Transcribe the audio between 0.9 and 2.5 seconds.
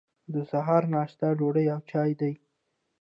ناشته ډوډۍ او چای دی.